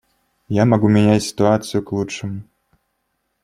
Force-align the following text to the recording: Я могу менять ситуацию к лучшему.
Я 0.47 0.65
могу 0.65 0.87
менять 0.89 1.21
ситуацию 1.21 1.83
к 1.83 1.91
лучшему. 1.91 2.41